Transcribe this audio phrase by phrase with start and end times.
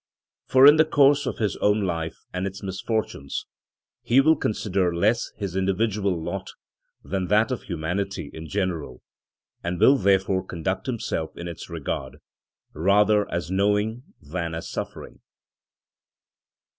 [0.47, 3.45] For in the course of his own life and its misfortunes,
[4.01, 6.49] he will consider less his individual lot
[7.03, 9.03] than that of humanity in general,
[9.63, 12.17] and will therefore conduct himself in its regard,
[12.73, 15.19] rather as knowing than as suffering.